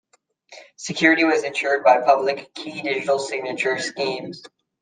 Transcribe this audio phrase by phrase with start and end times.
[0.77, 4.41] Security was ensured by public key digital signature schemes.